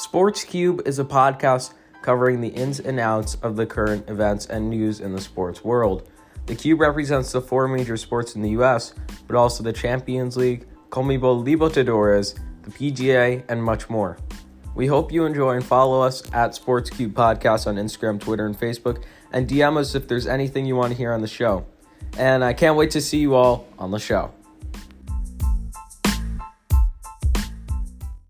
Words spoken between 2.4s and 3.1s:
the ins and